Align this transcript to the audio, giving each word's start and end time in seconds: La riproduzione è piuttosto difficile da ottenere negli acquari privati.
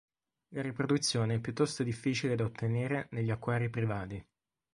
La 0.55 0.63
riproduzione 0.63 1.35
è 1.35 1.39
piuttosto 1.39 1.83
difficile 1.83 2.33
da 2.33 2.43
ottenere 2.43 3.05
negli 3.11 3.29
acquari 3.29 3.69
privati. 3.69 4.27